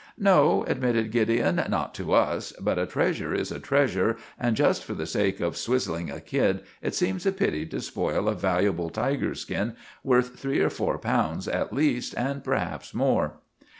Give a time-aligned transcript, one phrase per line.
[0.17, 4.95] "No," admitted Gideon, "not to us; but a treasure is a treasure, and just for
[4.95, 9.35] the sake of swizzling a kid it seems a pity to spoil a valuable tiger
[9.35, 13.35] skin worth three or four pounds at least, and perhaps more."